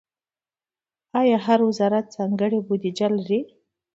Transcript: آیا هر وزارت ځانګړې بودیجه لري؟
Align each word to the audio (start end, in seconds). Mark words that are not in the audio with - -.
آیا 1.21 1.37
هر 1.45 1.59
وزارت 1.67 2.05
ځانګړې 2.15 2.59
بودیجه 2.67 3.07
لري؟ 3.17 3.39